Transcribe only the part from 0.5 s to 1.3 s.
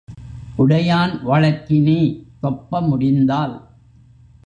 உடையான்